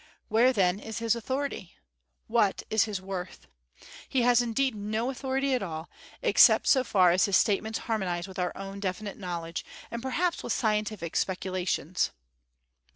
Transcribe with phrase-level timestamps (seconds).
[0.29, 1.75] Where, then, is his authority?
[2.25, 3.45] What is it worth?
[4.09, 5.91] He has indeed no authority at all,
[6.23, 10.53] except so far as his statements harmonize with our own definite knowledge, and perhaps with
[10.53, 12.09] scientific speculations.